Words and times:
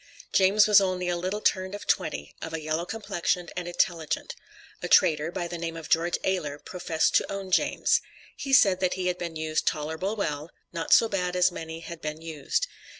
James 0.33 0.65
was 0.65 0.81
only 0.81 1.07
a 1.09 1.15
little 1.15 1.41
turned 1.41 1.75
of 1.75 1.85
twenty, 1.85 2.33
of 2.41 2.53
a 2.55 2.59
yellow 2.59 2.85
complexion, 2.85 3.49
and 3.55 3.67
intelligent. 3.67 4.33
A 4.81 4.87
trader, 4.87 5.31
by 5.31 5.47
the 5.47 5.59
name 5.59 5.77
of 5.77 5.89
George 5.89 6.17
Ailer, 6.23 6.57
professed 6.57 7.13
to 7.17 7.31
own 7.31 7.51
James. 7.51 8.01
He 8.35 8.51
said 8.51 8.79
that 8.79 8.95
he 8.95 9.05
had 9.05 9.19
been 9.19 9.35
used 9.35 9.67
tolerable 9.67 10.15
well, 10.15 10.49
not 10.73 10.91
so 10.91 11.07
bad 11.07 11.35
as 11.35 11.51
many 11.51 11.81
had 11.81 12.01
been 12.01 12.19
used. 12.19 12.65